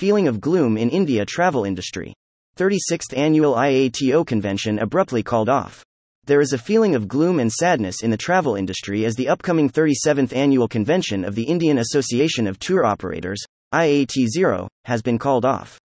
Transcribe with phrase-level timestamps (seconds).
[0.00, 2.14] feeling of gloom in India travel industry.
[2.56, 5.84] 36th annual IATO convention abruptly called off.
[6.24, 9.68] There is a feeling of gloom and sadness in the travel industry as the upcoming
[9.68, 13.44] 37th annual convention of the Indian Association of Tour Operators,
[13.74, 15.78] IATO, has been called off.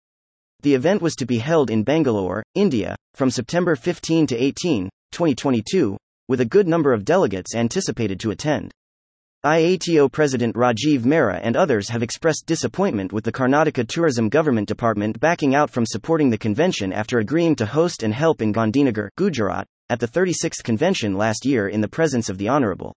[0.62, 5.98] The event was to be held in Bangalore, India, from September 15 to 18, 2022,
[6.30, 8.72] with a good number of delegates anticipated to attend.
[9.46, 15.20] IATO President Rajiv Mehra and others have expressed disappointment with the Karnataka Tourism Government Department
[15.20, 19.68] backing out from supporting the convention after agreeing to host and help in Gandhinagar, Gujarat,
[19.92, 22.96] at the 36th convention last year in the presence of the Honorable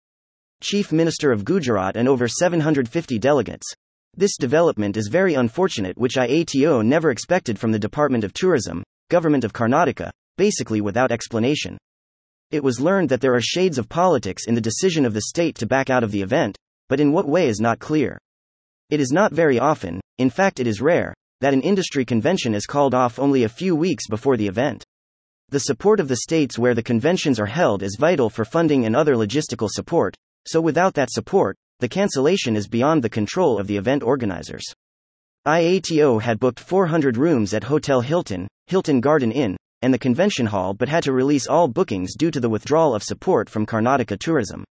[0.62, 3.66] Chief Minister of Gujarat and over 750 delegates.
[4.16, 9.42] This development is very unfortunate, which IATO never expected from the Department of Tourism, Government
[9.42, 11.76] of Karnataka, basically without explanation.
[12.50, 15.56] It was learned that there are shades of politics in the decision of the state
[15.56, 16.56] to back out of the event,
[16.88, 18.18] but in what way is not clear.
[18.88, 22.64] It is not very often, in fact, it is rare, that an industry convention is
[22.64, 24.84] called off only a few weeks before the event.
[25.48, 28.94] The support of the states where the conventions are held is vital for funding and
[28.94, 30.14] other logistical support,
[30.46, 34.64] so without that support, the cancellation is beyond the control of the event organizers.
[35.46, 39.56] IATO had booked 400 rooms at Hotel Hilton, Hilton Garden Inn,
[39.86, 43.04] and the convention hall but had to release all bookings due to the withdrawal of
[43.04, 44.64] support from Karnataka Tourism.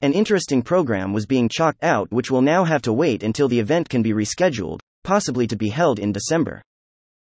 [0.00, 3.60] An interesting program was being chalked out, which will now have to wait until the
[3.60, 6.62] event can be rescheduled, possibly to be held in December.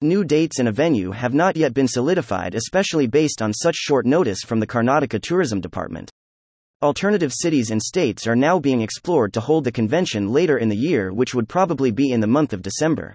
[0.01, 4.07] New dates and a venue have not yet been solidified, especially based on such short
[4.07, 6.09] notice from the Karnataka Tourism Department.
[6.81, 10.75] Alternative cities and states are now being explored to hold the convention later in the
[10.75, 13.13] year, which would probably be in the month of December.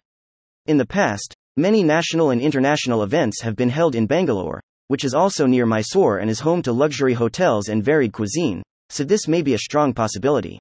[0.67, 5.15] In the past, Many national and international events have been held in Bangalore, which is
[5.15, 9.41] also near Mysore and is home to luxury hotels and varied cuisine, so this may
[9.41, 10.59] be a strong possibility.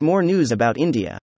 [0.00, 1.18] More news about India.